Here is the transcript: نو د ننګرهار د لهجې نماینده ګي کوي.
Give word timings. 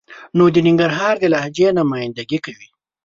نو 0.37 0.45
د 0.53 0.55
ننګرهار 0.67 1.15
د 1.19 1.25
لهجې 1.33 1.67
نماینده 1.79 2.23
ګي 2.29 2.39
کوي. 2.45 2.67